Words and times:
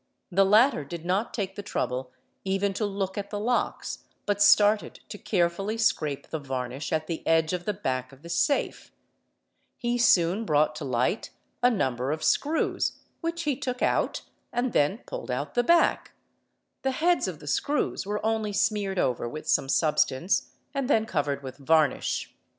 The 0.31 0.43
latter 0.43 0.83
did 0.83 1.05
not 1.05 1.31
take 1.31 1.53
the 1.55 1.61
trouble 1.61 2.11
even 2.43 2.73
to 2.73 2.87
look 2.87 3.19
at 3.19 3.29
the 3.29 3.39
locks 3.39 3.99
but 4.25 4.41
started 4.41 4.99
to 5.09 5.19
i 5.19 5.21
carefully 5.21 5.77
scrape 5.77 6.29
the 6.31 6.39
varnish 6.39 6.91
at 6.91 7.05
the 7.05 7.21
edge 7.27 7.53
of 7.53 7.65
the 7.65 7.73
back 7.75 8.11
of 8.11 8.23
the 8.23 8.27
safe; 8.29 8.91
he 9.77 9.99
soon 9.99 10.43
brought 10.43 10.73
to 10.77 10.85
light 10.85 11.29
a 11.61 11.69
number 11.69 12.11
of 12.11 12.23
screws, 12.23 12.93
which 13.19 13.43
he 13.43 13.55
took 13.55 13.83
out, 13.83 14.23
and 14.51 14.73
then 14.73 15.01
pulled 15.05 15.29
out 15.29 15.53
the 15.53 15.63
back; 15.63 16.13
the 16.81 16.93
heads 16.93 17.27
of 17.27 17.37
the 17.37 17.45
screws 17.45 18.03
were 18.03 18.25
only 18.25 18.51
smeared 18.53 18.97
over 18.97 19.29
with 19.29 19.47
some 19.47 19.69
substance 19.69 20.49
and 20.73 20.89
then 20.89 21.05
covered 21.05 21.43
with 21.43 21.57
varnish. 21.57 22.33